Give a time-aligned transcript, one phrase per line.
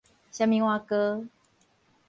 [0.03, 0.09] 啥物碗糕